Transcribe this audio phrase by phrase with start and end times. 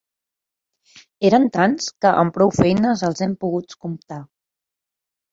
[1.29, 4.19] Eren tants, que amb prou feines els hem poguts comptar.